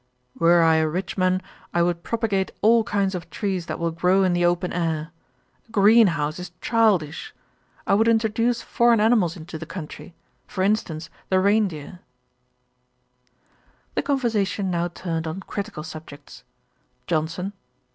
'Were 0.33 0.63
I 0.63 0.77
a 0.77 0.87
rich 0.89 1.15
man, 1.15 1.43
I 1.75 1.83
would 1.83 2.01
propagate 2.01 2.51
all 2.63 2.83
kinds 2.83 3.13
of 3.13 3.29
trees 3.29 3.67
that 3.67 3.77
will 3.77 3.91
grow 3.91 4.23
in 4.23 4.33
the 4.33 4.43
open 4.43 4.73
air. 4.73 5.11
A 5.67 5.71
greenhouse 5.71 6.39
is 6.39 6.51
childish. 6.59 7.35
I 7.85 7.93
would 7.93 8.07
introduce 8.07 8.63
foreign 8.63 8.99
animals 8.99 9.37
into 9.37 9.59
the 9.59 9.67
country; 9.67 10.15
for 10.47 10.63
instance 10.63 11.11
the 11.29 11.39
reindeer.' 11.39 11.99
The 13.93 14.01
conversation 14.01 14.71
now 14.71 14.87
turned 14.87 15.27
on 15.27 15.41
critical 15.41 15.83
subjects. 15.83 16.43
JOHNSON. 17.05 17.53